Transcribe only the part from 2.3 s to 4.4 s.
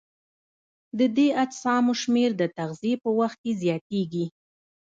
د تغذیې په وخت کې زیاتیږي.